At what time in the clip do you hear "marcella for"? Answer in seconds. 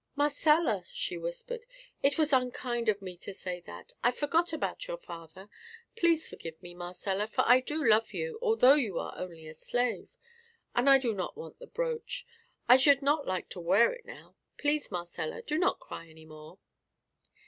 6.73-7.43